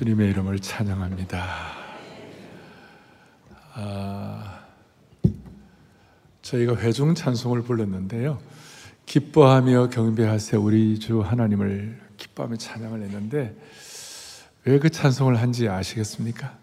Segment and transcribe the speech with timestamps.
[0.00, 1.46] 주님의 이름을 찬양합니다.
[3.74, 4.60] 아,
[6.40, 8.40] 저희가 회중 찬송을 불렀는데요.
[9.04, 13.54] 기뻐하며 경배하세 우리 주 하나님을 기뻐하며 찬양을 했는데
[14.64, 16.56] 왜 그 찬송을 한지 아시겠습니까?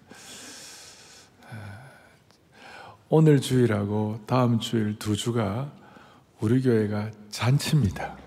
[3.09, 5.71] 오늘 주일하고 다음 주일 두 주가
[6.39, 8.17] 우리 교회가 잔치입니다.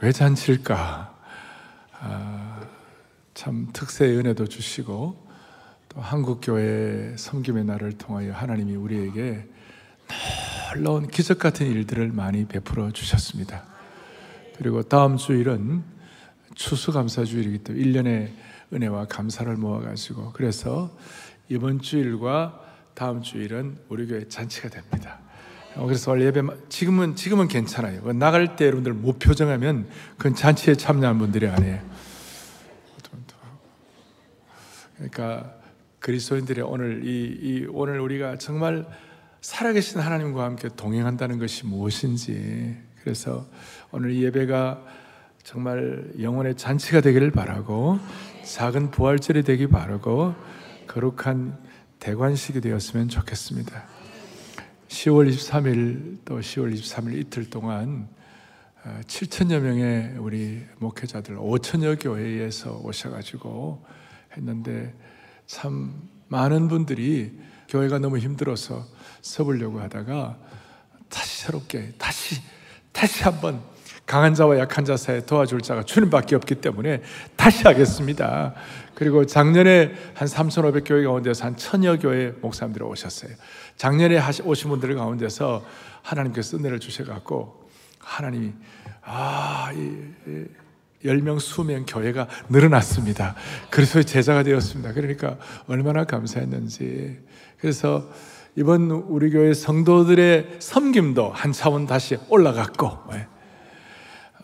[0.00, 1.14] 왜 잔치일까?
[2.00, 2.42] 아,
[3.34, 5.26] 참 특세의 은혜도 주시고
[5.88, 9.46] 또 한국 교회 섬김의 날을 통하여 하나님이 우리에게
[10.74, 13.64] 놀라운 기적 같은 일들을 많이 베풀어 주셨습니다.
[14.58, 15.82] 그리고 다음 주일은
[16.54, 18.28] 추수감사 주일이기 때문에 1년의
[18.72, 20.90] 은혜와 감사를 모아가지고 그래서
[21.48, 22.60] 이번 주일과
[22.94, 25.18] 다음 주일은 우리 교회 잔치가 됩니다.
[25.74, 28.12] 어, 그래서 원래 예배 지금은 지금은 괜찮아요.
[28.12, 31.91] 나갈 때 여러분들 목표 정하면 그건 잔치에 참여한 분들이 아니에요.
[35.02, 35.56] 그러니까
[35.98, 38.86] 그리스도인들의 오늘 이, 이 오늘 우리가 정말
[39.40, 43.46] 살아계신 하나님과 함께 동행한다는 것이 무엇인지 그래서
[43.90, 44.84] 오늘 이 예배가
[45.42, 47.98] 정말 영혼의 잔치가 되기를 바라고
[48.44, 50.34] 작은 부활절이 되기 바라고
[50.86, 51.58] 거룩한
[51.98, 53.84] 대관식이 되었으면 좋겠습니다.
[54.86, 58.08] 10월 23일 또 10월 23일 이틀 동안
[59.06, 64.01] 7천여 어, 명의 우리 목회자들 5천여 교회에서 오셔가지고
[64.36, 64.94] 했는데
[65.46, 67.32] 참 많은 분들이
[67.68, 68.86] 교회가 너무 힘들어서
[69.20, 70.38] 서보려고 하다가
[71.08, 72.40] 다시 새롭게 다시
[72.92, 73.60] 다시 한번
[74.06, 77.02] 강한 자와 약한 자 사이에 도와줄 자가 주님밖에 없기 때문에
[77.36, 78.54] 다시 하겠습니다.
[78.94, 83.32] 그리고 작년에 한 3,500 교회 가운데서 한 천여 교회 목사님들이 오셨어요.
[83.76, 85.64] 작년에 오신 분들 가운데서
[86.02, 88.52] 하나님께서 은혜를 주셔갖고 하나님이
[89.02, 90.44] 아, 이, 이
[91.04, 93.34] 10명, 수명 교회가 늘어났습니다.
[93.70, 94.92] 그래서 제자가 되었습니다.
[94.92, 95.36] 그러니까
[95.66, 97.18] 얼마나 감사했는지.
[97.58, 98.08] 그래서
[98.54, 103.26] 이번 우리 교회 성도들의 섬김도 한 차원 다시 올라갔고, 예.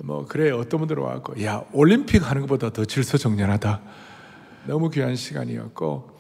[0.00, 3.82] 뭐, 그래, 어떤 분들은 와갖고, 야, 올림픽 하는 것보다 더 질서 정연하다.
[4.66, 6.18] 너무 귀한 시간이었고,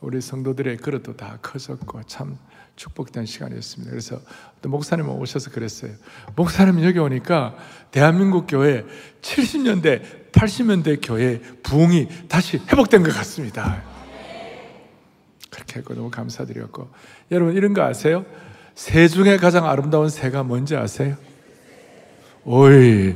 [0.00, 2.38] 우리 성도들의 그릇도 다 커졌고, 참
[2.76, 3.90] 축복된 시간이었습니다.
[3.90, 4.20] 그래서
[4.62, 5.92] 목사님 오셔서 그랬어요.
[6.36, 7.54] 목사님 여기 오니까
[7.90, 8.84] 대한민국 교회
[9.22, 13.82] 70년대, 80년대 교회 부흥이 다시 회복된 것 같습니다.
[15.50, 16.90] 그렇게 했고 너무 감사드렸고
[17.30, 18.26] 여러분 이런 거 아세요?
[18.74, 21.16] 새 중에 가장 아름다운 새가 뭔지 아세요?
[22.44, 23.14] 오이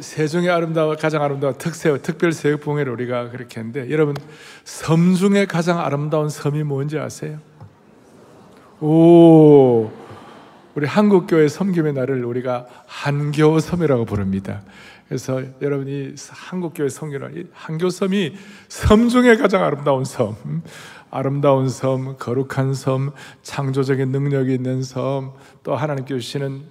[0.00, 4.14] 새 중에 아름다워 가장 아름다운 특새 특별 새벽 봉회를 우리가 그렇게 했는데 여러분
[4.64, 7.40] 섬 중에 가장 아름다운 섬이 뭔지 아세요?
[8.82, 9.90] 오,
[10.74, 14.62] 우리 한국교회 섬김의 날을 우리가 한교섬이라고 부릅니다.
[15.06, 18.36] 그래서 여러분이 한국교회 섬기는 한교섬이
[18.68, 20.34] 섬 중에 가장 아름다운 섬,
[21.10, 25.32] 아름다운 섬, 거룩한 섬, 창조적인 능력이 있는 섬,
[25.62, 26.62] 또 하나님께 주시는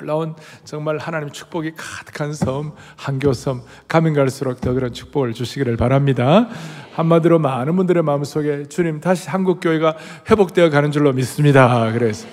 [0.00, 0.34] 놀라운
[0.64, 6.48] 정말 하나님 축복이 가득한 섬, 한교섬, 가면 갈수록 더 그런 축복을 주시기를 바랍니다.
[6.94, 9.96] 한마디로 많은 분들의 마음속에 주님 다시 한국교회가
[10.30, 11.92] 회복되어 가는 줄로 믿습니다.
[11.92, 12.26] 그래서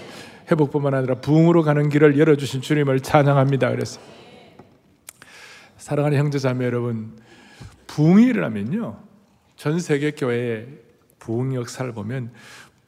[0.50, 3.70] 회복뿐만 아니라 부흥으로 가는 길을 열어주신 주님을 찬양합니다.
[3.70, 4.00] 그래서
[5.78, 7.18] 사랑하는 형제자매 여러분,
[7.88, 8.98] 부흥이 일어나면요.
[9.56, 10.68] 전 세계 교회의
[11.20, 12.32] 부흥 역사를 보면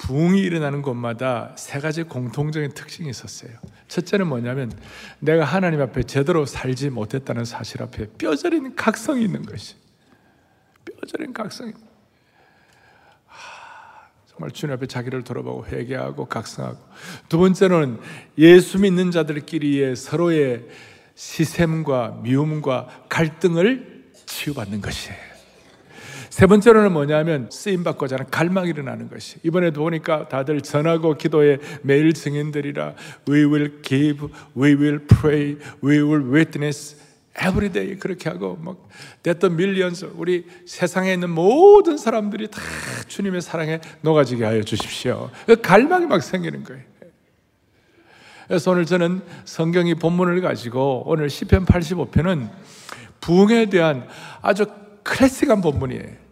[0.03, 3.51] 부흥이 일어나는 곳마다 세 가지 공통적인 특징이 있었어요.
[3.87, 4.69] 첫째는 뭐냐면
[5.19, 9.75] 내가 하나님 앞에 제대로 살지 못했다는 사실 앞에 뼈저린 각성이 있는 것이.
[10.83, 11.71] 뼈저린 각성이.
[14.25, 16.79] 정말 주님 앞에 자기를 돌아보고 회개하고 각성하고
[17.29, 17.99] 두 번째는
[18.39, 20.65] 예수 믿는 자들끼리의 서로의
[21.15, 25.32] 시샘과 미움과 갈등을 치유받는 것이에요.
[26.33, 32.11] 세 번째로는 뭐냐면 쓰임 받고자 하는 갈망이 일어나는 것이 이번에도 보니까 다들 전하고 기도해 매일
[32.11, 32.95] 증인되리라
[33.29, 36.97] We will give, we will pray, we will witness
[37.39, 38.89] every day 그렇게 하고 막
[39.21, 42.59] 됐던 millions 우리 세상에 있는 모든 사람들이 다
[43.07, 45.29] 주님의 사랑에 녹아지게 하여 주십시오.
[45.45, 46.81] 그 갈망이 막 생기는 거예요.
[48.47, 52.49] 그래서 오늘 저는 성경이 본문을 가지고 오늘 시편 85편은
[53.21, 54.07] 부흥에 대한
[54.41, 54.65] 아주
[55.03, 56.23] 클래식한 본문이에요.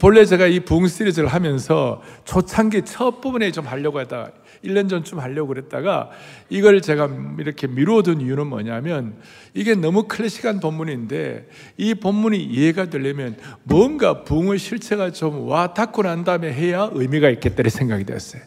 [0.00, 4.32] 본래 제가 이 부흥 시리즈를 하면서 초창기 첫 부분에 좀 하려고 하다가
[4.62, 6.10] 1년 전쯤 하려고 그랬다가
[6.50, 7.08] 이걸 제가
[7.38, 9.16] 이렇게 미루어둔 이유는 뭐냐면
[9.54, 16.22] 이게 너무 클래식한 본문인데 이 본문이 이해가 되려면 뭔가 부흥의 실체가 좀 와 닿고 난
[16.24, 18.42] 다음에 해야 의미가 있겠다 생각이 되었어요.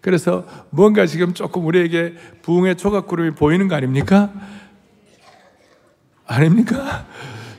[0.00, 4.32] 그래서 뭔가 지금 조금 우리에게 부흥의 초각구름이 보이는 거 아닙니까?
[6.26, 7.06] 아닙니까?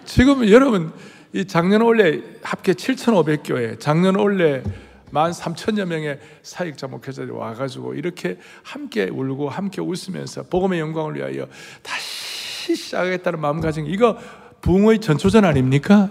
[0.05, 0.91] 지금 여러분
[1.31, 4.63] 이 작년 올해 합계 7,500교회, 작년 올해
[5.11, 11.47] 만 3천여 명의 사역자 목회자들이 와가지고 이렇게 함께 울고 함께 웃으면서 복음의 영광을 위하여
[11.81, 14.17] 다시 시작하겠다는 마음가짐 이거
[14.61, 16.09] 부흥의 전초전 아닙니까?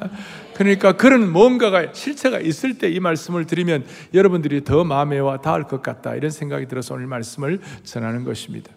[0.54, 3.84] 그러니까 그런 뭔가가 실체가 있을 때 이 말씀을 드리면
[4.14, 8.72] 여러분들이 더 마음에 와 닿을 것 같다 이런 생각이 들어서 오늘 말씀을 전하는 것입니다.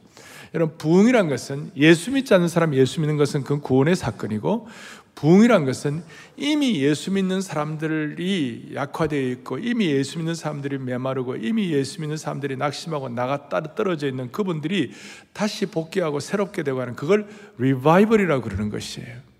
[0.53, 4.67] 여러분 부흥이란 것은 예수 믿지 않는 사람 예수 믿는 것은 그 구원의 사건이고
[5.15, 6.03] 부흥이란 것은
[6.35, 12.57] 이미 예수 믿는 사람들이 약화되어 있고 이미 예수 믿는 사람들이 메마르고 이미 예수 믿는 사람들이
[12.57, 14.91] 낙심하고 나가 떨어져 있는 그분들이
[15.33, 17.27] 다시 복귀하고 새롭게 되고 하는 그걸
[17.57, 19.30] 리바이벌이라고 그러는 것이에요.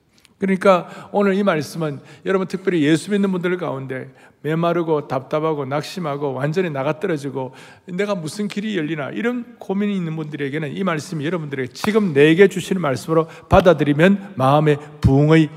[0.41, 4.09] 그러니까 오늘 이 말씀은 여러분 특별히 예수 믿는 분들 가운데
[4.41, 7.53] 메마르고 답답하고 낙심하고 완전히 나가 떨어지고
[7.85, 13.27] 내가 무슨 길이 열리나 이런 고민이 있는 분들에게는 이 말씀이 여러분들에게 지금 내게 주시는 말씀으로
[13.49, 15.49] 받아들이면 마음의 부흥의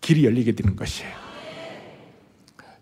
[0.00, 1.12] 길이 열리게 되는 것이에요.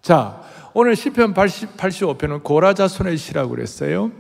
[0.01, 0.43] 자,
[0.73, 4.11] 오늘 시편 80, 85편은 고라자손의 시라고 그랬어요.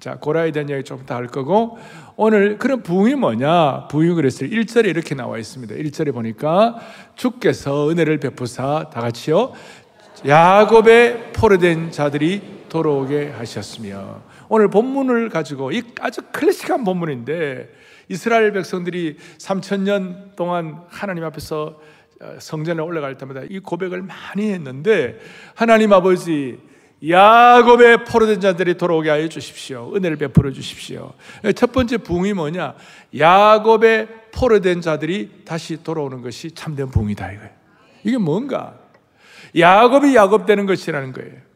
[0.00, 1.76] 자, 고라에 대한 이야기 조금 더할 거고
[2.14, 3.88] 오늘 그런 부흥이 뭐냐?
[3.88, 4.48] 부흥이 그랬어요.
[4.48, 5.74] 1절에 이렇게 나와 있습니다.
[5.74, 6.76] 1절에 보니까
[7.16, 9.52] 주께서 은혜를 베푸사 다 같이요.
[10.24, 17.68] 야곱의 포로된 자들이 돌아오게 하셨으며 오늘 본문을 가지고 이 아주 클래식한 본문인데
[18.08, 21.80] 이스라엘 백성들이 3천년 동안 하나님 앞에서
[22.20, 25.18] 어, 성전에 올라갈 때마다 이 고백을 많이 했는데
[25.54, 26.58] 하나님 아버지
[27.06, 29.92] 야곱의 포로된 자들이 돌아오게 하여 주십시오.
[29.94, 31.12] 은혜를 베풀어 주십시오.
[31.54, 32.74] 첫 번째 부흥이 뭐냐?
[33.16, 37.50] 야곱의 포로된 자들이 다시 돌아오는 것이 참된 부흥이다 이거예요.
[38.04, 38.74] 이게 뭔가?
[39.56, 41.48] 야곱이 야곱 되는 것이라는 거예요.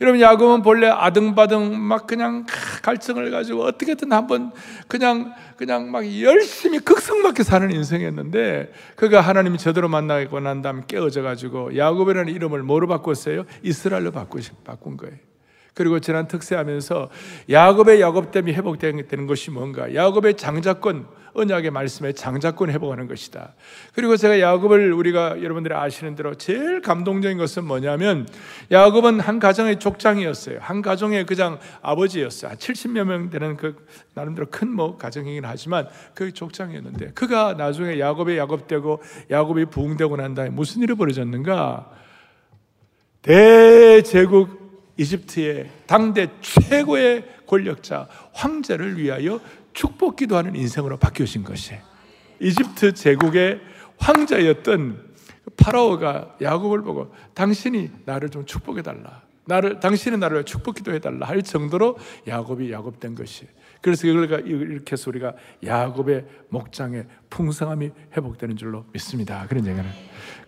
[0.00, 2.46] 여러분 야곱은 본래 아등바등 막 그냥
[2.82, 4.52] 갈증을 가지고 어떻게든 한번
[4.88, 11.76] 그냥 그냥 막 열심히 극성맞게 사는 인생이었는데 그가 하나님이 제대로 만나고 난 다음에 깨어져 가지고
[11.76, 13.44] 야곱이라는 이름을 뭐로 바꿨어요?
[13.62, 15.16] 이스라엘로 바꾸, 바꾼 거예요.
[15.74, 17.10] 그리고 지난 특세하면서
[17.50, 19.92] 야곱의 야곱됨이 회복되는 것이 뭔가?
[19.92, 23.54] 야곱의 장자권 언약의 말씀에 장자권 회복하는 것이다.
[23.92, 28.28] 그리고 제가 야곱을 우리가 여러분들이 아시는 대로 제일 감동적인 것은 뭐냐면
[28.70, 30.58] 야곱은 한 가정의 족장이었어요.
[30.60, 32.52] 한 가정의 그장 아버지였어요.
[32.52, 33.84] 70여 명 되는 그
[34.14, 40.50] 나름대로 큰 뭐 가정이긴 하지만 그 족장이었는데 그가 나중에 야곱의 야곱되고 야곱이 부흥되고 난 다음에
[40.50, 41.90] 무슨 일이 벌어졌는가?
[43.22, 44.63] 대제국
[44.96, 49.40] 이집트의 당대 최고의 권력자 황제를 위하여
[49.72, 51.74] 축복 기도하는 인생으로 바뀌신 것이
[52.40, 53.60] 이집트 제국의
[53.98, 55.14] 황자였던
[55.56, 59.22] 파라오가 야곱을 보고 당신이 나를 좀 축복해 달라.
[59.46, 63.46] 나를 당신이 나를 축복 기도 해 달라 할 정도로 야곱이 야곱된 것이.
[63.82, 69.46] 그래서 이걸 이렇게 해서 우리가 야곱의 목장의 풍성함이 회복되는 줄로 믿습니다.
[69.46, 69.84] 그런 얘기는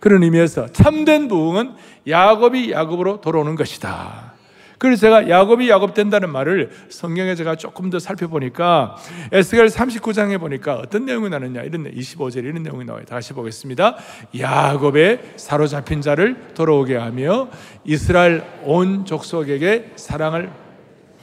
[0.01, 1.75] 그런 의미에서 참된 부흥은
[2.09, 4.36] 야곱이 야곱으로 돌아오는 것이다.
[4.79, 8.97] 그래서 제가 야곱이 야곱 된다는 말을 성경에 제가 조금 더 살펴보니까
[9.33, 13.05] 에스겔 39장에 보니까 어떤 내용이 나느냐 이런 25절 이런 내용이 나와요.
[13.05, 13.97] 다시 보겠습니다.
[14.39, 17.49] 야곱의 사로잡힌 자를 돌아오게 하며
[17.85, 20.51] 이스라엘 온 족속에게 사랑을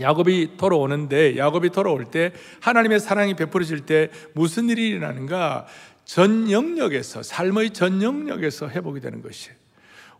[0.01, 5.67] 야곱이 돌아오는데 야곱이 돌아올 때 하나님의 사랑이 베풀어질 때 무슨 일이 일어나는가?
[6.05, 9.62] 전 영역에서 삶의 전 영역에서 회복이 되는 것이에요.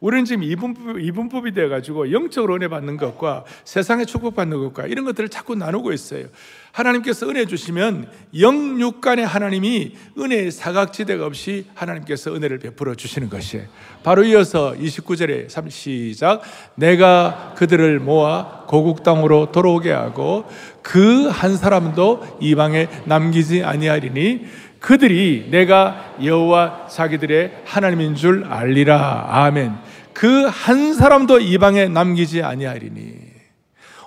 [0.03, 5.55] 우리는 지금 이분법, 이분법이 돼가지고 영적으로 은혜 받는 것과 세상에 축복받는 것과 이런 것들을 자꾸
[5.55, 6.25] 나누고 있어요.
[6.73, 13.65] 하나님께서 은혜 주시면 영육간의 하나님이 은혜의 사각지대가 없이 하나님께서 은혜를 베풀어 주시는 것이에요.
[14.03, 16.41] 바로 이어서 29절에 3 시작
[16.75, 20.43] 내가 그들을 모아 고국 땅으로 돌아오게 하고
[20.81, 24.45] 그 한 사람도 이방에 남기지 아니하리니
[24.79, 29.27] 그들이 내가 여호와 자기들의 하나님인 줄 알리라.
[29.29, 29.92] 아멘.
[30.13, 33.33] 그 한 사람도 이방에 남기지 아니하리니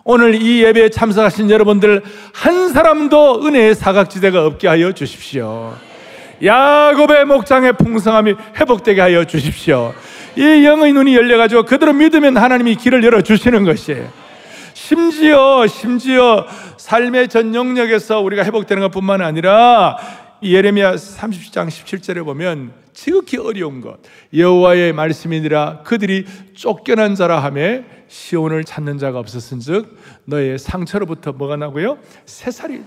[0.04, 5.74] 오늘 이 예배에 참석하신 여러분들 한 사람도 은혜의 사각지대가 없게 하여 주십시오.
[6.44, 9.94] 야곱의 목장의 풍성함이 회복되게 하여 주십시오.
[10.36, 14.08] 이 영의 눈이 열려가지고 그대로 믿으면 하나님이 길을 열어 주시는 것이에요.
[14.74, 16.46] 심지어 심지어
[16.76, 19.96] 삶의 전 영역에서 우리가 회복되는 것뿐만 아니라
[20.42, 23.98] 예레미야 30장 17절에 보면 지극히 어려운 것
[24.34, 26.24] 여호와의 말씀이니라 그들이
[26.54, 31.98] 쫓겨난 자라 하매 시온을 찾는 자가 없었은즉 너의 상처로부터 뭐가 나고요?
[32.24, 32.82] 새살이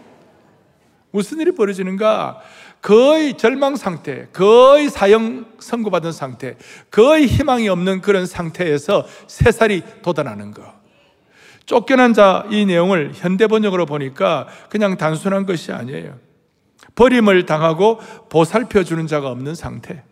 [1.11, 2.39] 무슨 일이 벌어지는가?
[2.81, 6.55] 거의 절망 상태, 거의 사형 선고받은 상태,
[6.89, 10.63] 거의 희망이 없는 그런 상태에서 새살이 돋아나는 것.
[11.65, 16.17] 쫓겨난 자 이 내용을 현대 번역으로 보니까 그냥 단순한 것이 아니에요.
[16.99, 20.03] 버림을 당하고 보살펴 주는 자가 없는 상태.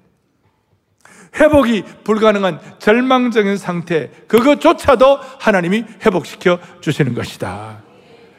[1.35, 4.09] 회복이 불가능한 절망적인 상태.
[4.29, 7.86] 그것조차도 하나님이 회복시켜 주시는 것이다.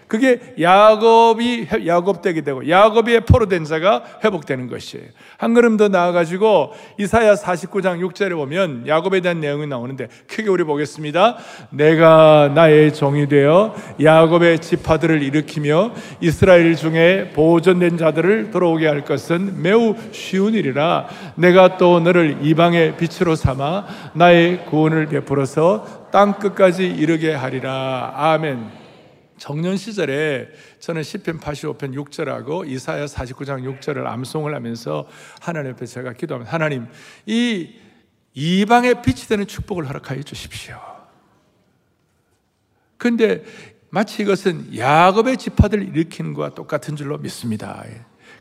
[0.09, 5.05] 그게 야곱이 야곱 되게 되고 야곱의 포로된 자가 회복되는 것이에요.
[5.37, 11.37] 한 걸음 더 나아가지고 이사야 49장 6절에 보면 야곱에 대한 내용이 나오는데 크게 우리 보겠습니다.
[11.71, 19.95] 내가 나의 종이 되어 야곱의 지파들을 일으키며 이스라엘 중에 보존된 자들을 들어오게 할 것은 매우
[20.13, 28.13] 쉬운 일이라 내가 또 너를 이방의 빛으로 삼아 나의 구원을 베풀어서 땅 끝까지 이르게 하리라.
[28.17, 28.88] 아멘.
[29.39, 30.49] 청년 시절에
[30.81, 35.07] 저는 10편 85편 6절하고 이사야 49장 6절을 암송을 하면서
[35.41, 36.87] 하나님 앞에 제가 기도하면 하나님
[37.27, 37.71] 이
[38.35, 40.79] 이방의 빛이 되는 축복을 허락하여 주십시오.
[42.97, 43.45] 근데
[43.91, 47.85] 마치 이것은 야곱의 지파들을 일으키는 것과 똑같은 줄로 믿습니다.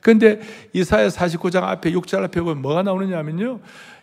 [0.01, 0.41] 근데
[0.73, 3.59] 이사야 49장 앞에 6절 앞에 보면 뭐가 나오느냐면요.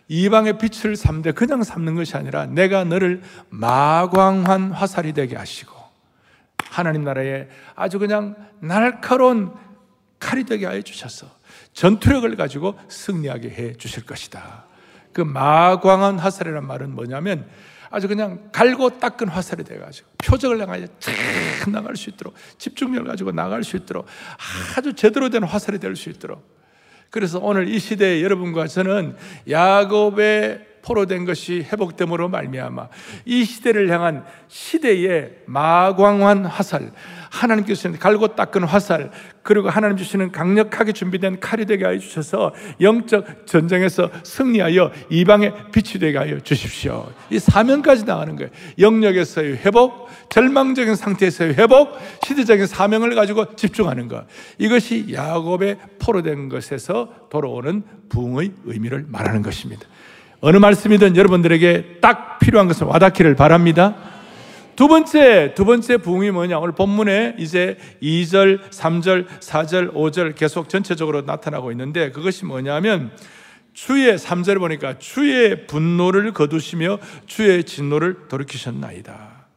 [0.07, 5.74] 이방의 빛을 삼되 그냥 삼는 것이 아니라 내가 너를 마광한 화살이 되게 하시고
[6.69, 9.53] 하나님 나라에 아주 그냥 날카로운
[10.19, 11.27] 칼이 되게 하여 주셔서
[11.73, 14.65] 전투력을 가지고 승리하게 해 주실 것이다.
[15.13, 17.47] 그 마광한 화살이란 말은 뭐냐면
[17.89, 21.13] 아주 그냥 갈고 닦은 화살이 돼가지고 표적을 향하여 쫙
[21.71, 24.05] 나갈 수 있도록 집중력을 가지고 나갈 수 있도록
[24.75, 26.43] 아주 제대로 된 화살이 될 수 있도록
[27.09, 29.15] 그래서 오늘 이 시대에 여러분과 저는
[29.49, 32.89] 야곱의 포로된 것이 회복됨으로 말미암아
[33.25, 36.91] 이 시대를 향한 시대의 마광한 화살,
[37.31, 39.09] 하나님 께서 갈고 닦은 화살,
[39.41, 46.19] 그리고 하나님 주시는 강력하게 준비된 칼이 되게 하여 주셔서 영적 전쟁에서 승리하여 이방의 빛이 되게
[46.19, 47.11] 하여 주십시오.
[47.31, 48.51] 이 사명까지 나가는 거예요.
[48.77, 54.25] 영역에서의 회복, 절망적인 상태에서의 회복, 시대적인 사명을 가지고 집중하는 것.
[54.59, 59.87] 이것이 야곱의 포로된 것에서 돌아오는 부흥의 의미를 말하는 것입니다.
[60.45, 63.95] 어느 말씀이든 여러분들에게 딱 필요한 것을 와닿기를 바랍니다.
[64.75, 66.59] 두 번째, 두 번째 부흥이 뭐냐?
[66.59, 73.09] 오늘 본문에 이제 2절, 3절, 4절, 5절 계속 전체적으로 나타나고 있는데 그것이 뭐냐면
[73.73, 79.47] 주의 3절 보니까 주의 분노를 거두시며 주의 진노를 돌이키셨나이다.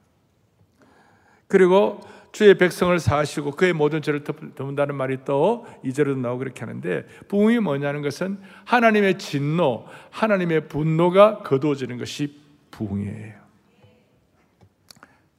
[1.48, 2.00] 그리고
[2.38, 8.00] 주의 백성을 사하시고 그의 모든 죄를 덮는다는 말이 또 이제로 나오고 그렇게 하는데 부흥이 뭐냐는
[8.00, 12.40] 것은 하나님의 진노, 하나님의 분노가 거두어지는 것이
[12.70, 13.34] 부흥이에요.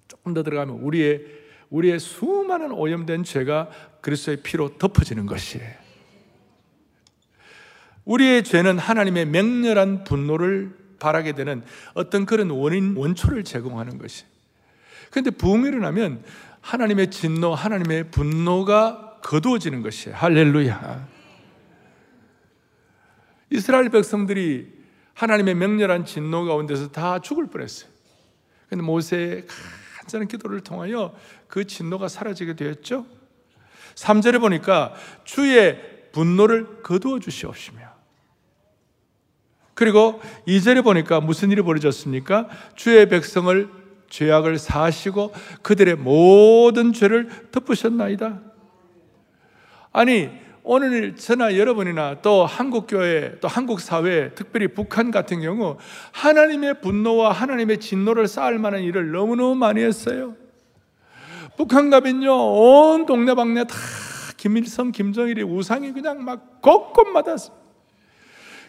[0.10, 1.25] 조금 더 들어가면 우리의
[1.70, 3.70] 우리의 수많은 오염된 죄가
[4.01, 5.72] 그리스도의 피로 덮어지는 것이에요.
[8.03, 11.63] 우리의 죄는 하나님의 맹렬한 분노를 바라게 되는
[11.94, 14.25] 어떤 그런 원인 원초를 제공하는 것이.
[15.10, 16.24] 그런데 부흥이 일어나면
[16.62, 20.15] 하나님의 진노, 하나님의 분노가 거두어지는 것이에요.
[20.15, 21.08] 할렐루야.
[23.51, 24.79] 이스라엘 백성들이
[25.13, 27.89] 하나님의 맹렬한 진노 가운데서 다 죽을 뻔했어요.
[28.70, 29.46] 근데 모세의
[29.98, 31.15] 간절한 기도를 통하여
[31.48, 33.06] 그 진노가 사라지게 되었죠.
[33.96, 34.94] 3절에 보니까
[35.25, 35.77] 주의
[36.12, 37.89] 분노를 거두어 주시옵시며
[39.74, 42.50] 그리고 2절에 보니까 무슨 일이 벌어졌습니까?
[42.75, 43.70] 주의 백성을
[44.10, 48.39] 죄악을 사하시고 그들의 모든 죄를 덮으셨나이다.
[49.92, 50.30] 아니,
[50.63, 55.78] 오늘 저나 여러분이나 또 한국교회, 또 한국사회, 특별히 북한 같은 경우
[56.12, 60.36] 하나님의 분노와 하나님의 진노를 쌓을 만한 일을 너무너무 많이 했어요.
[61.58, 63.75] 북한 가면요, 온 동네방네 다
[64.38, 67.36] 김일성, 김정일이 우상이 그냥 막 곳곳마다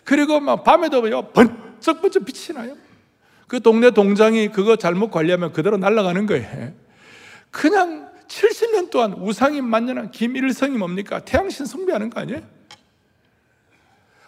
[0.05, 2.75] 그리고 막 밤에도 번쩍번쩍 빛이 나요.
[3.51, 6.73] 그 동네 동장이 그거 잘못 관리하면 그대로 날아가는 거예요.
[7.51, 11.19] 그냥 70년 동안 우상이 만연한 김일성이 뭡니까?
[11.19, 12.43] 태양신 숭배하는 거 아니에요?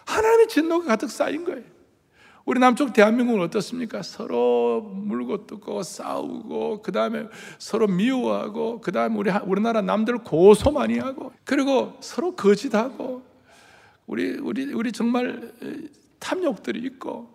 [0.03, 1.61] 하나님의 진노가 가득 쌓인 거예요.
[2.43, 4.01] 우리 남쪽 대한민국은 어떻습니까?
[4.01, 7.23] 서로 물고 뜯고 싸우고 그 다음에
[7.59, 13.23] 서로 미워하고 그 다음에 우리 우리나라 남들 고소 많이 하고 그리고 서로 거짓하고
[14.05, 15.53] 우리 우리 우리 정말
[16.19, 17.32] 탐욕들이 있고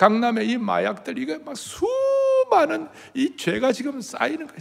[0.00, 4.58] 강남의 이 마약들 이거 막 수많은 이 죄가 지금 쌓이는 거예요.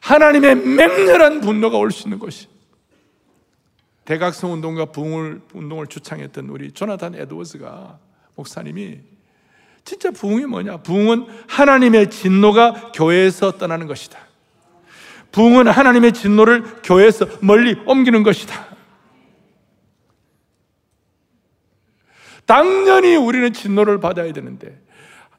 [0.00, 2.46] 하나님의 맹렬한 분노가 올 수 있는 것이.
[4.04, 7.98] 대각성 운동과 부흥을, 운동을 주창했던 우리 조나단 에드워즈가
[8.36, 9.00] 목사님이
[9.84, 10.76] 진짜 부흥이 뭐냐?
[10.76, 14.16] 부흥은 하나님의 진노가 교회에서 떠나는 것이다.
[15.32, 18.69] 부흥은 하나님의 진노를 교회에서 멀리 옮기는 것이다.
[22.50, 24.76] 당연히 우리는 진노를 받아야 되는데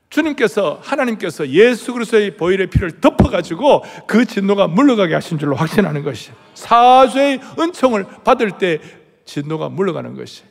[0.10, 6.32] 주님께서 하나님께서 예수 그리스도의 보혈의 피를 덮어 가지고 그 진노가 물러가게 하신 줄로 확신하는 것이
[6.53, 8.80] 사죄의 은총을 받을 때
[9.25, 10.44] 진노가 물러가는 것이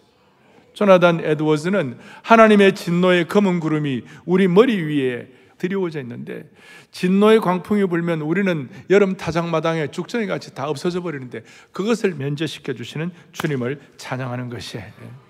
[0.74, 6.44] 조나단 에드워즈는 하나님의 진노의 검은 구름이 우리 머리 위에 드리워져 있는데
[6.90, 13.80] 진노의 광풍이 불면 우리는 여름 타작마당에 죽정이 같이 다 없어져 버리는데 그것을 면제시켜 주시는 주님을
[13.96, 15.29] 찬양하는 것이에요.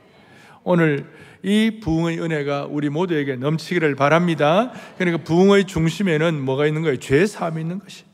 [0.62, 1.10] 오늘
[1.42, 4.72] 이 부흥의 은혜가 우리 모두에게 넘치기를 바랍니다.
[4.98, 6.98] 그러니까 부흥의 중심에는 뭐가 있는 거예요?
[6.98, 8.04] 죄 사함이 있는 것이.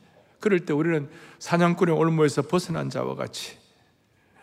[0.41, 3.57] 그럴 때 우리는 사냥꾼의 올무에서 벗어난 자와 같이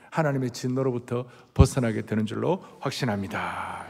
[0.10, 3.86] 하나님의 진노로부터 벗어나게 되는 줄로 확신합니다.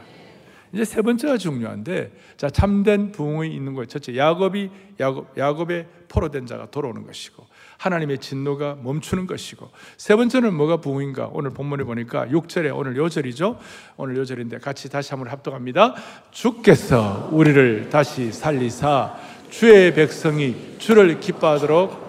[0.72, 3.86] 이제 세 번째가 중요한데, 자 참된 부흥이 있는 거예요.
[3.86, 7.46] 첫째, 야곱이 야곱 야곱의 포로된 자가 돌아오는 것이고,
[7.84, 11.28] 하나님의 진노가 멈추는 것이고, 세 번째는 뭐가 부흥인가?
[11.32, 13.58] 오늘 본문에 보니까 6절에 오늘 요절이죠.
[13.98, 15.94] 오늘 요절인데 같이 다시 한번 합독합니다.
[16.30, 19.16] 주께서 우리를 다시 살리사
[19.50, 22.02] 주의 백성이 주를 기뻐하도록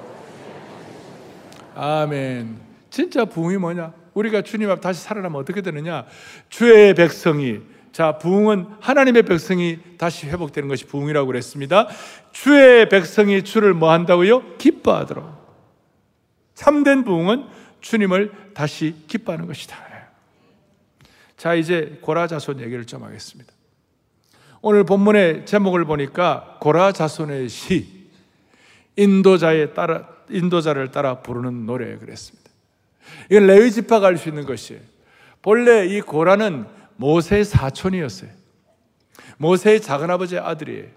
[1.75, 2.55] 아멘.
[2.89, 3.91] 진짜 부흥이 뭐냐?
[4.13, 6.05] 우리가 주님 앞 다시 살아나면 어떻게 되느냐?
[6.47, 7.59] 주의 백성이
[7.91, 11.87] 자, 부흥은 하나님의 백성이 다시 회복되는 것이 부흥이라고 그랬습니다.
[12.31, 14.57] 주의 백성이 주를 뭐 한다고요?
[14.57, 15.44] 기뻐하도록.
[16.55, 17.45] 참된 부흥은
[17.81, 19.85] 주님을 다시 기뻐하는 것이다.
[21.37, 23.53] 자, 이제 고라 자손 얘기를 좀 하겠습니다.
[24.61, 28.07] 오늘 본문의 제목을 보니까 고라 자손의 시,
[28.95, 32.49] 인도자에 따라, 인도자를 따라 부르는 노래 그랬습니다.
[33.29, 34.81] 이건 레위 지파가 알수 있는 것이에요.
[35.41, 38.31] 본래 이 고라는 모세의 사촌이었어요.
[39.37, 40.87] 모세의 작은 아버지의 아들이에요.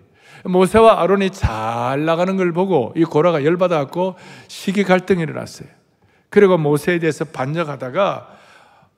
[0.44, 4.16] 모세와 아론이 잘 나가는 걸 보고 이 고라가 열받아갖고
[4.48, 5.68] 시기 갈등이 일어났어요.
[6.30, 8.38] 그리고 모세에 대해서 반역하다가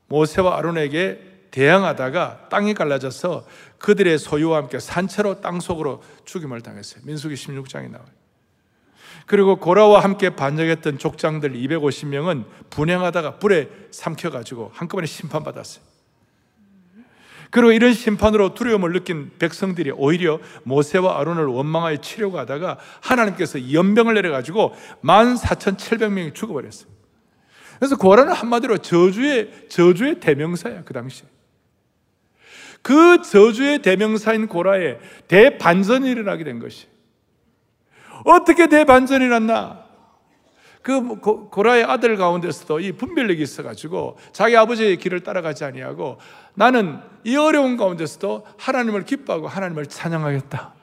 [0.08, 3.44] 모세와 아론에게 대항하다가 땅이 갈라져서
[3.78, 7.02] 그들의 소유와 함께 산채로 땅 속으로 죽임을 당했어요.
[7.04, 8.08] 민수기 16장에 나와요.
[9.26, 15.89] 그리고 고라와 함께 반역했던 족장들 250명은 분행하다가 불에 삼켜가지고 한꺼번에 심판받았어요.
[17.50, 24.74] 그리고 이런 심판으로 두려움을 느낀 백성들이 오히려 모세와 아론을 원망하여 치려고 하다가 하나님께서 연병을 내려가지고
[25.02, 26.88] 14,700명이 죽어버렸어요.
[27.78, 31.26] 그래서 고라는 한마디로 저주의, 저주의 대명사야, 그 당시에.
[32.82, 36.86] 그 저주의 대명사인 고라에 대반전이 일어나게 된 것이.
[38.24, 39.89] 어떻게 대반전이 났나?
[40.82, 41.16] 그
[41.50, 46.18] 고라의 아들 가운데서도 이 분별력이 있어가지고 자기 아버지의 길을 따라가지 아니하고
[46.54, 50.74] 나는 이 어려운 가운데서도 하나님을 기뻐하고 하나님을 찬양하겠다.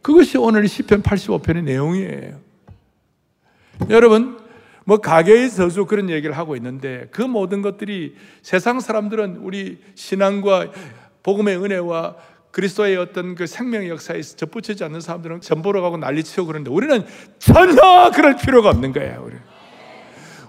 [0.00, 2.40] 그것이 오늘 시편 85편의 내용이에요.
[3.90, 4.38] 여러분,
[4.84, 10.72] 뭐 가계의 저주 그런 얘기를 하고 있는데 그 모든 것들이 세상 사람들은 우리 신앙과
[11.22, 12.16] 복음의 은혜와
[12.50, 17.04] 그리스도의 어떤 그 생명의 역사에 접붙이지 않는 사람들은 전보러 가고 난리치고 그러는데 우리는
[17.38, 19.22] 전혀 그럴 필요가 없는 거예요.
[19.24, 19.36] 우리.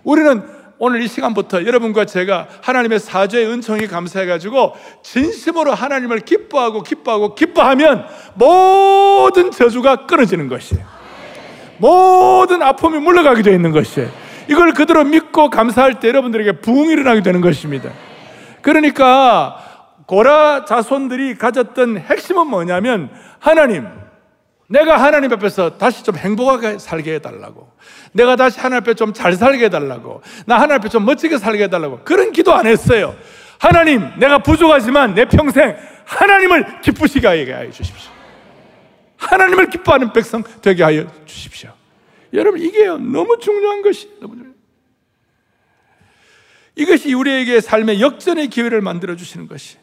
[0.03, 8.07] 우리는 오늘 이 시간부터 여러분과 제가 하나님의 사죄의 은총이 감사해가지고 진심으로 하나님을 기뻐하고 기뻐하고 기뻐하면
[8.35, 10.85] 모든 저주가 끊어지는 것이에요.
[11.77, 14.09] 모든 아픔이 물러가게 되어 있는 것이에요.
[14.49, 17.91] 이걸 그대로 믿고 감사할 때 여러분들에게 부흥이 일어나게 되는 것입니다.
[18.61, 19.68] 그러니까
[20.09, 23.87] 고라 자손들이 가졌던 핵심은 뭐냐면 하나님,
[24.65, 27.71] 내가 하나님 앞에서 다시 좀 행복하게 살게 해달라고.
[28.13, 30.23] 내가 다시 하나님 앞에 좀 잘 살게 해달라고.
[30.47, 31.99] 나 하나님 앞에 좀 멋지게 살게 해달라고.
[32.05, 33.15] 그런 기도 안 했어요.
[33.59, 38.11] 하나님, 내가 부족하지만 내 평생 하나님을 기쁘시게 하여 주십시오.
[39.17, 41.71] 하나님을 기뻐하는 백성 되게 하여 주십시오.
[42.33, 44.55] 여러분, 이게 너무 중요한 것이 너무 중요해요.
[46.77, 49.77] 이것이 우리에게 삶의 역전의 기회를 만들어 주시는 것이.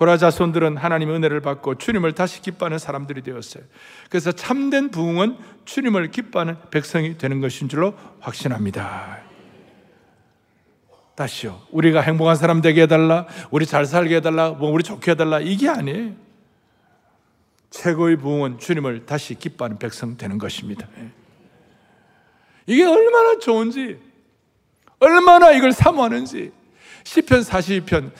[0.00, 3.62] 고라 자손들은 하나님의 은혜를 받고 주님을 다시 기뻐하는 사람들이 되었어요.
[4.08, 5.36] 그래서 참된 부흥은
[5.66, 9.18] 주님을 기뻐하는 백성이 되는 것인 줄로 확신합니다.
[11.14, 11.60] 다시요.
[11.70, 16.12] 우리가 행복한 사람 되게 해달라, 우리 잘 살게 해달라, 뭐 우리 좋게 해달라, 이게 아니에요.
[17.68, 20.88] 최고의 부흥은 주님을 다시 기뻐하는 백성 되는 것입니다.
[22.66, 24.00] 이게 얼마나 좋은지,
[24.98, 26.52] 얼마나 이걸 사모하는지.
[27.04, 28.12] 시편 42편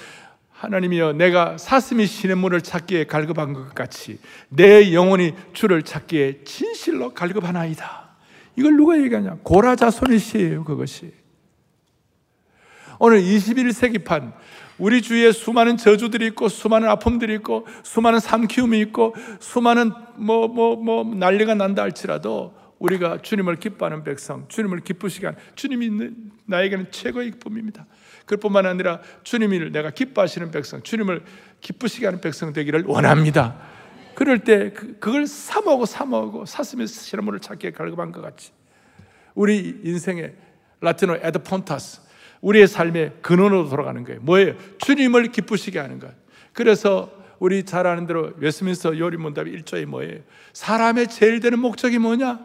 [0.61, 4.18] 하나님이여 내가 사슴이 시냇물을 찾기에 갈급한 것 같이
[4.51, 8.11] 내 영혼이 주를 찾기에 진실로 갈급하나이다.
[8.57, 9.38] 이걸 누가 얘기하냐?
[9.42, 11.14] 고라자손의 시예요, 그것이.
[12.99, 14.35] 오늘 21세기판
[14.77, 21.05] 우리 주위에 수많은 저주들이 있고 수많은 아픔들이 있고 수많은 삼키움이 있고 수많은 뭐 뭐뭐 뭐,
[21.05, 26.11] 뭐 난리가 난다 할지라도 우리가 주님을 기뻐하는 백성, 주님을 기쁘시게 하는 주님이
[26.44, 27.87] 나에게는 최고의 기쁨입니다.
[28.31, 31.25] 그뿐만 아니라 주님을 내가 기뻐하시는 백성, 주님을
[31.61, 33.59] 기쁘시게 하는 백성 되기를 원합니다.
[34.14, 38.53] 그럴 때 그, 그걸 사모하고 사모하고 사슴의 시나물을 찾기에 갈급한 것 같이
[39.35, 40.35] 우리 인생의
[40.81, 42.03] 라틴어 에드폰타스
[42.40, 44.21] 우리의 삶의 근원으로 돌아가는 거예요.
[44.23, 44.55] 뭐예요?
[44.79, 46.14] 주님을 기쁘시게 하는 것.
[46.53, 50.21] 그래서 우리 잘 아는 대로 웨스민스터 요리문답 1조에 뭐예요?
[50.53, 52.45] 사람의 제일 되는 목적이 뭐냐?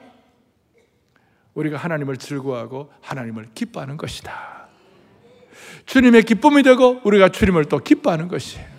[1.54, 4.55] 우리가 하나님을 즐거워하고 하나님을 기뻐하는 것이다.
[5.86, 8.76] 주님의 기쁨이 되고 우리가 주님을 또 기뻐하는 것이에요.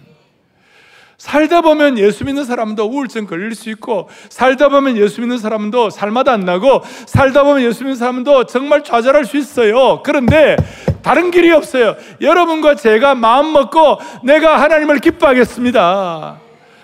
[1.18, 6.32] 살다 보면 예수 믿는 사람도 우울증 걸릴 수 있고, 살다 보면 예수 믿는 사람도 살마다
[6.32, 10.02] 안 나고, 살다 보면 예수 믿는 사람도 정말 좌절할 수 있어요.
[10.02, 10.56] 그런데
[11.02, 11.96] 다른 길이 없어요.
[12.20, 16.38] 여러분과 제가 마음 먹고 내가 하나님을 기뻐하겠습니다.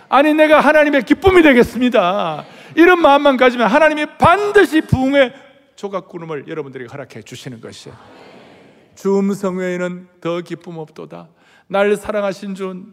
[0.08, 2.44] 아니, 내가 하나님의 기쁨이 되겠습니다.
[2.74, 5.34] 이런 마음만 가지면 하나님이 반드시 부흥의
[5.76, 8.21] 조각 구름을 여러분들에게 허락해 주시는 것이에요.
[8.94, 11.28] 주 음성 외에는 더 기쁨 없도다.
[11.68, 12.86] 날 사랑하신 주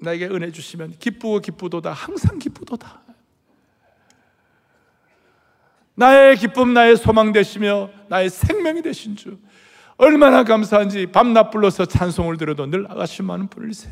[0.00, 1.92] 나에게 은혜 주시면 기쁘고 기쁘도다.
[1.92, 3.02] 항상 기쁘도다.
[5.94, 9.38] 나의 기쁨, 나의 소망 되시며 나의 생명이 되신 주.
[9.96, 13.90] 얼마나 감사한지 밤낮 불러서 찬송을 들어도 늘 아가씨 많은 분일세.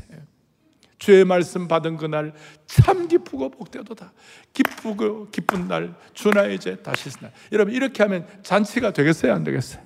[0.99, 2.33] 주의 말씀 받은 그날
[2.67, 4.13] 참 기쁘고 복되도다.
[4.53, 7.33] 기쁘고 기쁜 날 주나 이제 다시 날.
[7.53, 9.86] 여러분 이렇게 하면 잔치가 되겠어요, 안 되겠어요?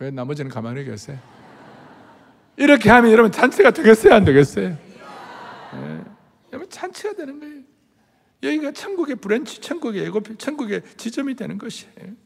[0.00, 1.18] 왜 나머지는 가만히 계세요?
[2.56, 4.70] 이렇게 하면 여러분 잔치가 되겠어요, 안 되겠어요?
[4.70, 6.04] 네.
[6.52, 7.62] 여러분 잔치가 되는 거예요.
[8.42, 12.16] 여기가 천국의 branch, 천국의 예고, 천국의 지점이 되는 것이에요.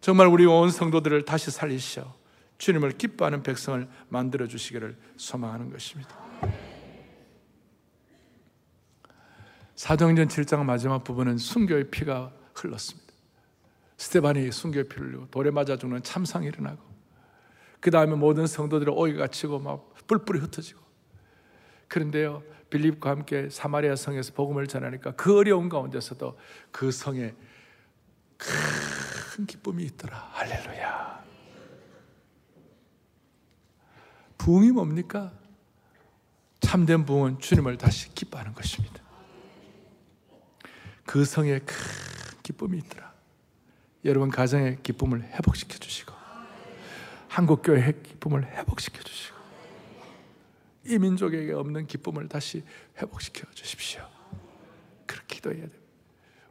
[0.00, 2.14] 정말 우리 온 성도들을 다시 살리셔
[2.58, 6.16] 주님을 기뻐하는 백성을 만들어 주시기를 소망하는 것입니다.
[9.74, 13.07] 사도행전 7장 마지막 부분은 순교의 피가 흘렀습니다.
[13.98, 16.78] 스테반이 순교의 피를 흘리고 돌에 맞아 죽는 참상이 일어나고
[17.80, 20.80] 그 다음에 모든 성도들이 오이가 갇히고 막 뿔뿔이 흩어지고
[21.88, 26.38] 그런데요 빌립과 함께 사마리아 성에서 복음을 전하니까 그 어려운 가운데서도
[26.70, 27.34] 그 성에
[28.36, 30.16] 큰 기쁨이 있더라.
[30.32, 31.24] 할렐루야.
[34.36, 35.32] 부흥이 뭡니까?
[36.60, 39.02] 참된 부흥은 주님을 다시 기뻐하는 것입니다.
[41.04, 41.76] 그 성에 큰
[42.42, 43.07] 기쁨이 있더라
[44.08, 46.14] 여러분 가정의 기쁨을 회복시켜 주시고
[47.28, 49.36] 한국 교회의 기쁨을 회복시켜 주시고
[50.86, 52.64] 이 민족에게 없는 기쁨을 다시
[52.96, 54.00] 회복시켜 주십시오.
[55.06, 55.78] 그렇게 기도해야 돼요.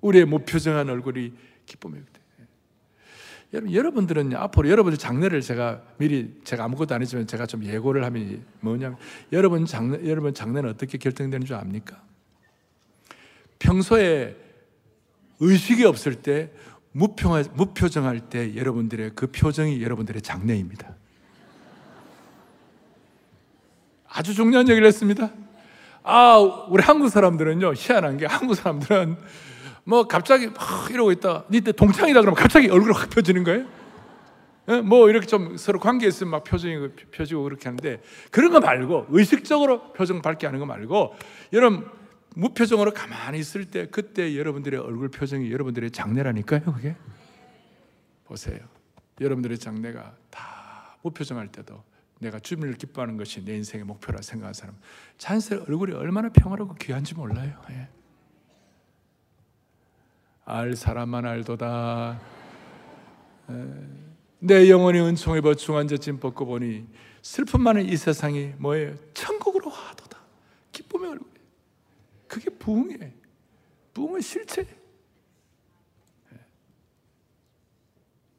[0.01, 1.33] 우리의 무표정한 얼굴이
[1.65, 2.21] 기쁨이 돼.
[3.53, 8.97] 여러분, 여러분들은 앞으로 여러분들 장례를 제가 미리 제가 아무것도 아니지만 제가 좀 예고를 하면 뭐냐면
[9.31, 12.03] 여러분 장례 여러분 장례는 어떻게 결정되는 줄 압니까?
[13.57, 14.35] 평소에
[15.39, 16.51] 의식이 없을 때
[16.97, 20.95] 무평, 무표정할 때 여러분들의 그 표정이 여러분들의 장래입니다.
[24.09, 25.29] 아주 중요한 얘기를 했습니다.
[26.01, 26.37] 아,
[26.69, 29.15] 우리 한국 사람들은요, 희한한 게 한국 사람들은
[29.83, 31.43] 뭐 갑자기 막 이러고 있다.
[31.51, 33.65] 니때 동창이다 그러면 갑자기 얼굴이 확 펴지는 거예요.
[34.69, 34.81] 예?
[34.81, 39.93] 뭐 이렇게 좀 서로 관계 있으면 막 표정이 펴지고 그렇게 하는데 그런 거 말고 의식적으로
[39.93, 41.15] 표정 밝게 하는 거 말고
[41.53, 41.85] 여러분
[42.37, 46.95] 무표정으로 가만히 있을 때 그때 여러분들의 얼굴 표정이 여러분들의 장래라니까요, 그게.
[48.25, 48.59] 보세요.
[49.19, 51.83] 여러분들의 장래가 다 무표정할 때도
[52.19, 54.75] 내가 주님을 기뻐하는 것이 내 인생의 목표라 생각하는 사람
[55.17, 57.59] 잔세 얼굴이 얼마나 평화롭고 귀한지 몰라요.
[57.71, 57.87] 예.
[60.45, 62.21] 알 사람만 알도다.
[63.49, 63.65] 예.
[64.39, 66.85] 내 영혼이 은총에 버충한 자짐 벗고 보니
[67.23, 68.95] 슬픔 많은 이 세상이 뭐예요?
[69.15, 69.66] 천국으로.
[72.37, 73.11] 그게 부흥이에요.
[73.93, 74.61] 부흥은 실체.
[74.61, 76.37] 예.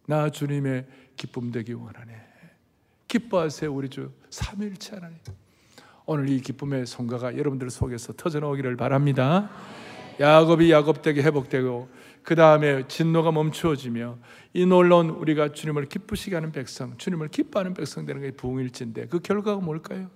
[0.07, 2.29] 나 주님의 기쁨 되기 원하네.
[3.09, 5.19] 기뻐하세요, 우리 주 삼일체 하나님.
[6.07, 9.51] 오늘 이 기쁨의 성과가 여러분들 속에서 터져 나오기를 바랍니다.
[10.21, 11.89] 야곱이 야곱되게 회복되고
[12.23, 14.19] 그 다음에 진노가 멈추어지며
[14.53, 19.61] 이 놀라운 우리가 주님을 기쁘시게 하는 백성, 주님을 기뻐하는 백성 되는 게 부흥일진데 그 결과가
[19.61, 20.11] 뭘까요?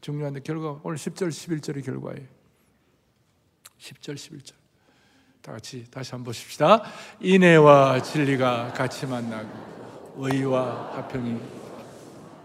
[0.00, 2.26] 중요한데 결과 오늘 10절 11절의 결과예요.
[3.78, 4.54] 10절 11절.
[5.42, 6.82] 다 같이 다시 한번 보십시다.
[7.20, 11.40] 인애와 진리가 같이 만나고 의와 화평이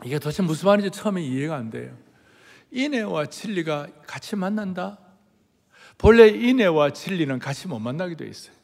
[0.06, 1.96] 이게 도대체 무슨 말인지 처음에 이해가 안 돼요.
[2.72, 5.00] 인애와 진리가 같이 만난다.
[5.98, 8.56] 본래 인애와 진리는 같이 못 만나게 돼 있어요.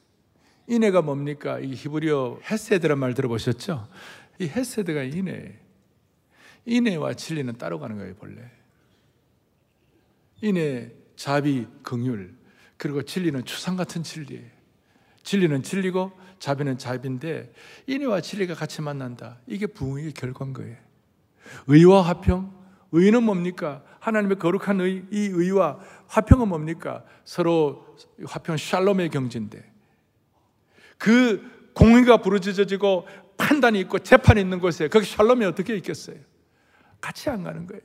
[0.67, 1.59] 인애가 뭡니까?
[1.59, 3.87] 이 히브리어 헤세드란 말 들어보셨죠?
[4.39, 5.59] 이 헤세드가 인애.
[6.65, 8.49] 인애와 진리는 따로 가는 거예요, 본래.
[10.41, 12.35] 인의 자비, 긍휼
[12.77, 14.49] 그리고 진리는 추상 같은 진리예요.
[15.23, 17.53] 진리는 진리고 자비는 자비인데
[17.85, 19.39] 인의와 진리가 같이 만난다.
[19.45, 20.75] 이게 부흥의 결과인 거예요.
[21.67, 22.51] 의와 화평,
[22.91, 23.83] 의는 뭡니까?
[23.99, 27.05] 하나님의 거룩한 의, 이 의와 화평은 뭡니까?
[27.23, 29.71] 서로 화평 샬롬의 경지인데
[30.97, 36.17] 그 공의가 부르짖어지고 판단이 있고 재판이 있는 곳에 거기 샬롬이 어떻게 있겠어요?
[36.99, 37.81] 같이 안 가는 거예요.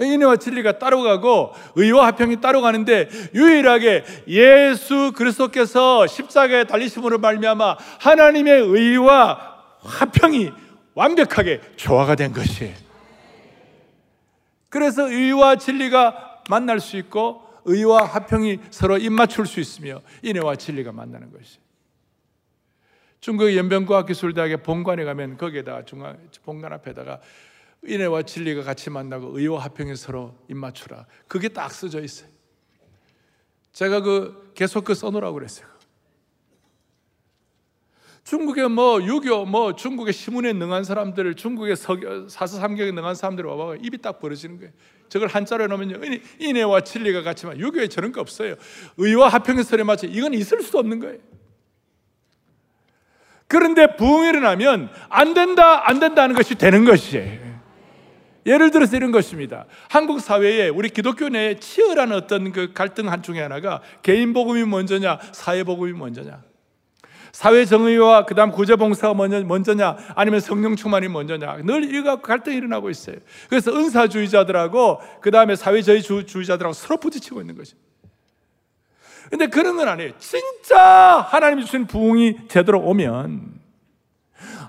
[0.00, 8.62] 인애와 진리가 따로 가고 의와 화평이 따로 가는데 유일하게 예수 그리스도께서 십자가에 달리심으로 말미암아 하나님의
[8.62, 10.52] 의와 화평이
[10.94, 12.74] 완벽하게 조화가 된 것이에요.
[14.68, 21.30] 그래서 의와 진리가 만날 수 있고 의와 화평이 서로 입맞출 수 있으며 인애와 진리가 만나는
[21.32, 21.60] 것이에요.
[23.20, 27.20] 중국 연변과학기술대학의 본관에 가면 거기에다가 중앙 본관 앞에다가
[27.86, 31.06] 인애와 진리가 같이 만나고 의와 화평이 서로 입맞추라.
[31.26, 32.28] 그게 딱 써져 있어요.
[33.72, 35.66] 제가 그 계속 그 써놓으라고 그랬어요.
[38.24, 44.20] 중국의 뭐 유교, 뭐 중국의 시문에 능한 사람들, 중국의 사서삼경에 능한 사람들 와봐 입이 딱
[44.20, 44.72] 벌어지는 거예요.
[45.08, 45.98] 저걸 한자로 놓으면요,
[46.38, 48.54] 인애와 진리가 같지만 유교에 저런 거 없어요.
[48.98, 51.18] 의와 화평의 설에 맞춰 이건 있을 수 없는 거예요.
[53.48, 57.49] 그런데 부흥이 일어나면 안 된다, 안 된다 하는 것이 되는 것이에요.
[58.46, 59.66] 예를 들어서 이런 것입니다.
[59.88, 65.18] 한국 사회에 우리 기독교 내에 치열한 어떤 그 갈등 한 중에 하나가 개인 복음이 먼저냐,
[65.32, 66.42] 사회 복음이 먼저냐.
[67.32, 71.58] 사회 정의와 그다음 구제 봉사가 먼저, 먼저냐, 아니면 성령 충만이 먼저냐.
[71.64, 73.16] 늘 이거 갈등이 일어나고 있어요.
[73.48, 77.76] 그래서 은사주의자들하고 그다음에 사회주의 주의자들하고 서로 부딪히고 있는 거죠.
[79.30, 80.12] 근데 그런 건 아니에요.
[80.18, 83.60] 진짜 하나님이 주신 부흥이 제대로 오면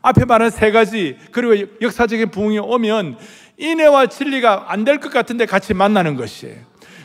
[0.03, 3.17] 앞에 말한 세 가지 그리고 역사적인 부흥이 오면
[3.61, 6.55] 인애와 진리가 안 될 것 같은데 같이 만나는 것이에요.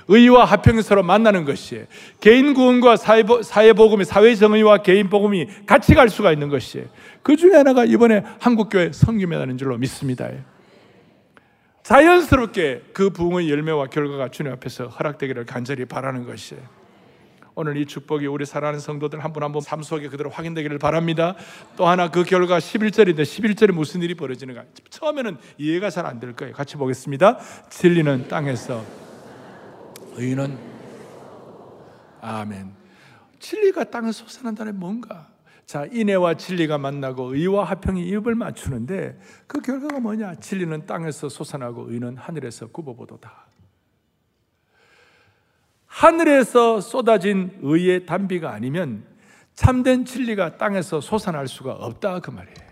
[0.08, 1.84] 의와 화평이 서로 만나는 것이에요.
[2.20, 6.86] 개인 구원과 사회 복음이 사회 정의와 개인 복음이 같이 갈 수가 있는 것이에요.
[7.22, 10.28] 그 중에 하나가 이번에 한국 교회 성김이라는 줄로 믿습니다.
[11.82, 16.62] 자연스럽게 그 부흥의 열매와 결과가 주님 앞에서 허락되기를 간절히 바라는 것이에요.
[17.58, 21.34] 오늘 이 축복이 우리 사랑하는 성도들 한 분 한 분 삶 속에 그대로 확인되기를 바랍니다.
[21.76, 24.64] 또 하나 그 결과 11절인데 11절에 무슨 일이 벌어지는가?
[24.90, 26.52] 처음에는 이해가 잘 안 될 거예요.
[26.52, 27.38] 같이 보겠습니다.
[27.70, 28.84] 진리는 땅에서
[30.16, 30.58] 의는
[32.20, 32.74] 아멘.
[33.38, 35.28] 진리가 땅에서 솟아난다는 뭔가?
[35.64, 40.34] 자, 인애와 진리가 만나고 의와 화평이 입을 맞추는데 그 결과가 뭐냐?
[40.36, 43.45] 진리는 땅에서 솟아나고 의는 하늘에서 굽어보도다.
[45.96, 49.02] 하늘에서 쏟아진 의의 단비가 아니면
[49.54, 52.66] 참된 진리가 땅에서 솟아날 수가 없다 그 말이에요.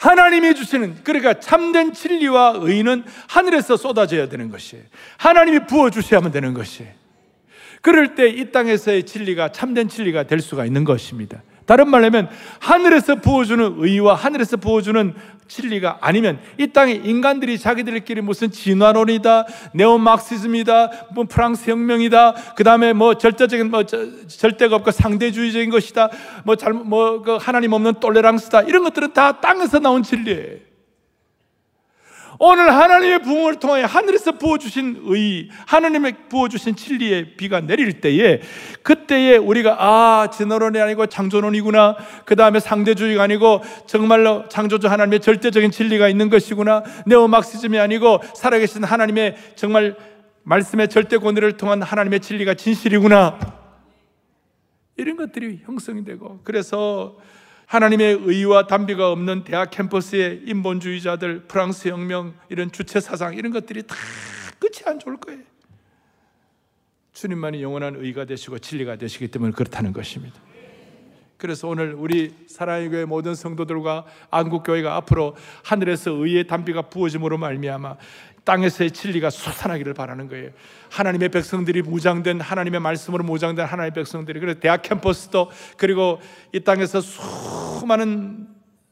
[0.00, 4.82] 하나님이 주시는 그러니까 참된 진리와 의는 하늘에서 쏟아져야 되는 것이
[5.16, 6.88] 하나님이 부어 주셔야만 되는 것이
[7.80, 11.40] 그럴 때 이 땅에서의 진리가 참된 진리가 될 수가 있는 것입니다.
[11.68, 15.14] 다른 말로 하면 하늘에서 부어주는 의와 하늘에서 부어주는
[15.48, 23.18] 진리가 아니면 이 땅에 인간들이 자기들끼리 무슨 진화론이다, 네오막시즘이다, 뭐 프랑스 혁명이다, 그 다음에 뭐
[23.18, 26.08] 절대적인 뭐 절대가 없고 상대주의적인 것이다,
[26.44, 30.67] 뭐 잘못 뭐그 하나님 없는 똘레랑스다 이런 것들은 다 땅에서 나온 진리예요.
[32.40, 38.40] 오늘 하나님의 부흥을 통해 하늘에서 부어주신 의, 하나님의 부어주신 진리의 비가 내릴 때에
[38.82, 41.96] 그때에 우리가 아 진화론이 아니고 창조론이구나.
[42.24, 46.84] 그 다음에 상대주의가 아니고 정말로 창조주 하나님의 절대적인 진리가 있는 것이구나.
[47.06, 49.96] 네오막시즘이 아니고 살아계신 하나님의 정말
[50.44, 53.38] 말씀의 절대 권위를 통한 하나님의 진리가 진실이구나.
[54.96, 57.16] 이런 것들이 형성이 되고 그래서
[57.68, 63.94] 하나님의 의와 담비가 없는 대학 캠퍼스의 인본주의자들, 프랑스 혁명, 이런 주체 사상, 이런 것들이 다
[64.58, 65.42] 끝이 안 좋을 거예요.
[67.12, 70.40] 주님만이 영원한 의가 되시고 진리가 되시기 때문에 그렇다는 것입니다.
[71.36, 77.96] 그래서 오늘 우리 사랑의 교회 모든 성도들과 안국교회가 앞으로 하늘에서 의의 담비가 부어짐으로 말미암아
[78.48, 80.50] 땅에서의 진리가 솟아나기를 바라는 거예요.
[80.90, 86.18] 하나님의 백성들이 무장된 하나님의 말씀으로 무장된 하나님의 백성들이 그래서 대학 캠퍼스도 그리고
[86.54, 88.48] 이 땅에서 수많은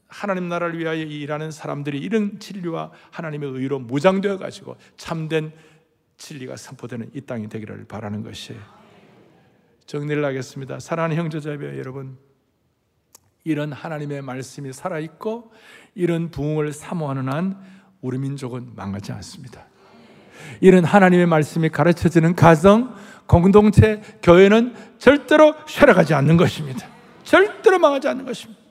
[0.07, 5.51] 하나님 나라를 위하여 일하는 사람들이 이런 진리와 하나님의 의로 무장되어 가지고 참된
[6.17, 8.61] 진리가 선포되는 이 땅이 되기를 바라는 것이에요.
[9.87, 10.79] 정리를 하겠습니다.
[10.79, 12.17] 사랑하는 형제자매 여러분,
[13.43, 15.51] 이런 하나님의 말씀이 살아 있고
[15.95, 17.76] 이런 부흥을 사모하는 한
[18.07, 19.65] 우리 민족은 망하지 않습니다.
[20.61, 26.87] 이런 하나님의 말씀이 가르쳐지는 가정, 공동체, 교회는 절대로 쇠락하지 않는 것입니다.
[27.25, 28.61] 절대로 망하지 않는 것입니다.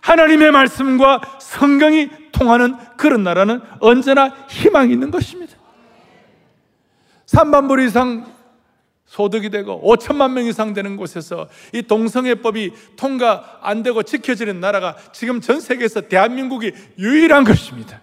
[0.00, 5.54] 하나님의 말씀과 성경이 통하는 그런 나라는 언제나 희망이 있는 것입니다.
[7.26, 8.24] 3만 불 이상
[9.12, 15.42] 소득이 되고 5천만 명 이상 되는 곳에서 이 동성애법이 통과 안 되고 지켜지는 나라가 지금
[15.42, 18.00] 전 세계에서 대한민국이 유일한 것입니다.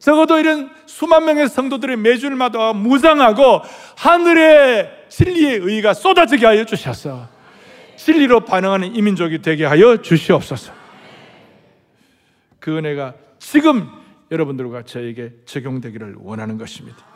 [0.00, 3.60] 적어도 이런 수만 명의 성도들이 매주마다 무장하고
[3.96, 7.28] 하늘의 진리의 의가 쏟아지게 하여 주셔서
[7.94, 10.72] 진리로 반응하는 이민족이 되게 하여 주시옵소서.
[12.58, 13.88] 그 은혜가 지금
[14.32, 17.13] 여러분들과 저에게 적용되기를 원하는 것입니다.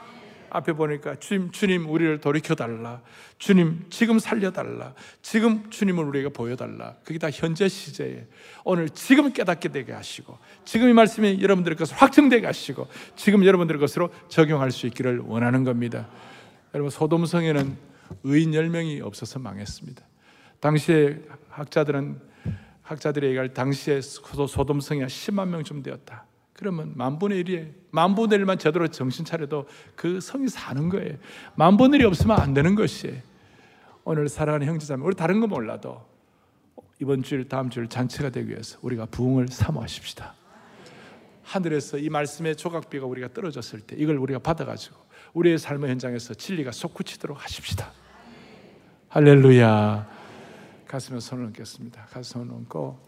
[0.51, 3.01] 앞에 보니까 주님, 주님 우리를 돌이켜 달라.
[3.39, 4.95] 주님 지금 살려 달라.
[5.23, 6.97] 지금 주님을 우리에게 보여 달라.
[7.05, 8.27] 그게 다 현재 시제에
[8.65, 14.11] 오늘 지금 깨닫게 되게 하시고 지금 이 말씀이 여러분들의 것을 확증되게 하시고 지금 여러분들의 것으로
[14.29, 16.09] 적용할 수 있기를 원하는 겁니다.
[16.75, 17.77] 여러분 소돔성에는
[18.25, 20.03] 의인 10명이 없어서 망했습니다.
[20.61, 21.19] 당시에
[21.51, 22.21] 학자들은
[22.83, 26.25] 학자들이 얘기할 당시에 소돔성이 10만 명쯤 되었다.
[26.59, 27.67] 그러면 만분의 일이에요.
[27.93, 31.17] 만분의 일만 제대로 정신 차려도 그 성이 사는 거예요.
[31.55, 33.17] 만분의 일이 없으면 안 되는 것이에요.
[34.03, 36.05] 오늘 사랑하는 형제자매, 우리 다른 거 몰라도
[37.01, 40.35] 이번 주일, 다음 주일 잔치가 되기 위해서 우리가 부흥을 사모하십시다.
[41.45, 44.97] 하늘에서 이 말씀의 조각비가 우리가 떨어졌을 때 이걸 우리가 받아가지고
[45.35, 47.93] 우리의 삶의 현장에서 진리가 솟구치도록 하십시다.
[49.11, 50.09] 할렐루야.
[50.89, 52.07] 가슴에 손을 얹겠습니다.
[52.07, 52.99] 가슴에 손을 얹고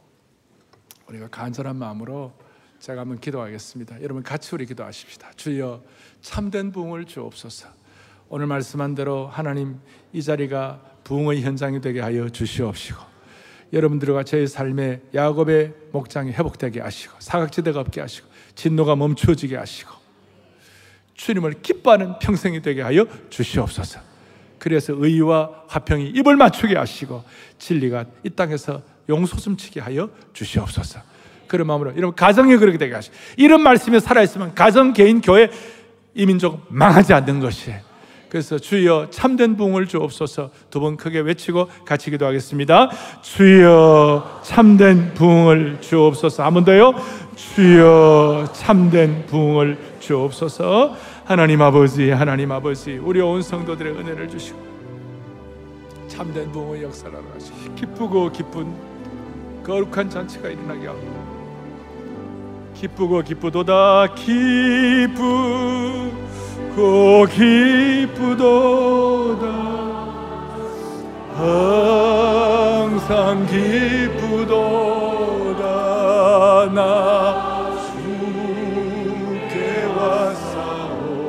[1.08, 2.32] 우리가 간절한 마음으로
[2.80, 4.02] 제가 한번 기도하겠습니다.
[4.02, 5.32] 여러분 같이 우리 기도하십시다.
[5.36, 5.82] 주여
[6.22, 7.68] 참된 부흥을 주옵소서.
[8.30, 9.78] 오늘 말씀한 대로 하나님
[10.14, 12.98] 이 자리가 부흥의 현장이 되게 하여 주시옵시고
[13.74, 19.92] 여러분들과 제 삶의 야곱의 목장이 회복되게 하시고 사각지대가 없게 하시고 진노가 멈추어지게 하시고
[21.14, 24.00] 주님을 기뻐하는 평생이 되게 하여 주시옵소서.
[24.58, 27.24] 그래서 의와 화평이 입을 맞추게 하시고
[27.58, 31.09] 진리가 이 땅에서 용솟음치게 하여 주시옵소서.
[31.50, 35.50] 그런 마음으로 여러분 가정이 그렇게 되게 하시고 이런 말씀이 살아있으면 가정, 개인, 교회,
[36.14, 37.72] 이민족 망하지 않는 것이.
[38.30, 40.50] 그래서 주여 참된 부흥을 주옵소서.
[40.70, 42.90] 두 번 크게 외치고 같이 기도하겠습니다.
[43.22, 46.44] 주여 참된 부흥을 주옵소서.
[46.44, 46.94] 한 번 더요.
[47.34, 50.94] 주여 참된 부흥을 주옵소서.
[51.24, 54.58] 하나님 아버지 하나님 아버지 우리 온 성도들의 은혜를 주시고
[56.06, 58.72] 참된 부흥의 역사를 하시고 기쁘고 기쁜
[59.64, 61.29] 거룩한 잔치가 일어나게 하고
[62.80, 65.20] 기쁘고 기쁘도다 기쁘고
[67.26, 68.40] 기쁘도다
[71.36, 74.54] 항상 기쁘도다
[76.72, 81.20] 나 주께 왔사오니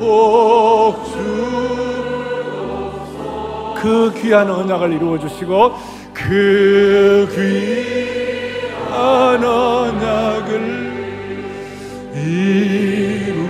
[0.00, 1.14] 복주
[3.76, 5.76] 그 귀한 언약을 이루어 주시고
[6.12, 8.05] 그 귀.
[9.06, 10.50] 한 언약을
[12.12, 13.46] 이루어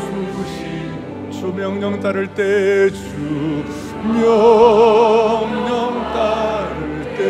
[0.00, 3.62] 주신 주 명령 따를 때 주
[4.02, 7.20] 명령 따를 때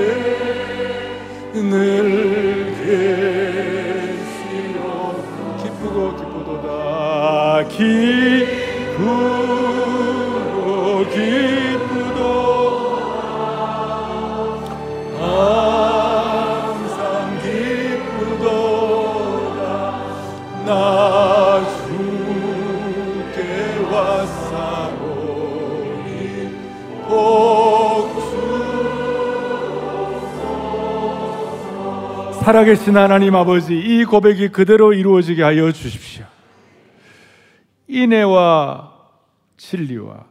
[1.53, 4.79] 늘 계시오
[5.61, 6.69] 기쁘고 기쁘도다.
[7.69, 9.05] 기쁘고
[11.11, 11.90] 기쁘
[20.71, 21.61] 왔사오니
[32.43, 36.25] 살아계신 하나님 아버지 이 고백이 그대로 이루어지게 하여 주십시오.
[37.89, 38.93] 인애와
[39.57, 40.25] 진리와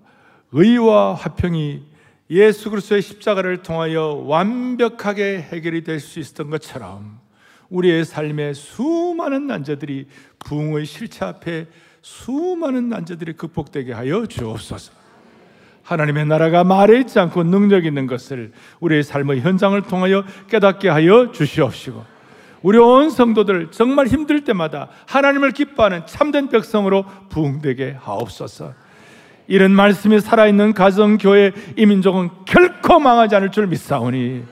[0.51, 1.83] 의와 화평이
[2.31, 7.19] 예수 그리스도의 십자가를 통하여 완벽하게 해결이 될 수 있었던 것처럼
[7.69, 10.07] 우리의 삶의 수많은 난제들이
[10.39, 11.67] 부흥의 실체 앞에
[12.01, 14.93] 수많은 난제들이 극복되게 하여 주옵소서.
[15.83, 22.05] 하나님의 나라가 말에 있지 않고 능력 있는 것을 우리의 삶의 현장을 통하여 깨닫게 하여 주시옵시고
[22.61, 28.73] 우리 온 성도들 정말 힘들 때마다 하나님을 기뻐하는 참된 백성으로 부흥되게 하옵소서.
[29.47, 34.43] 이런 말씀이 살아있는 가정, 교회, 이민족은 결코 망하지 않을 줄 믿사오니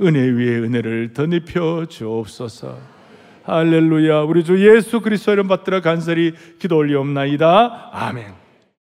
[0.00, 2.78] 은혜 위에 은혜를 덧입혀 주옵소서.
[3.44, 4.22] 할렐루야.
[4.22, 7.90] 우리 주 예수 그리스도 이름 받들어 간절히 기도 올리옵나이다.
[7.92, 8.43] 아멘.